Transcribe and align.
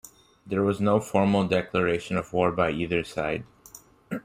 There 0.47 0.63
was 0.63 0.81
no 0.81 0.99
formal 0.99 1.47
declaration 1.47 2.17
of 2.17 2.33
war 2.33 2.51
by 2.51 2.71
either 2.71 3.03
side. 3.03 3.43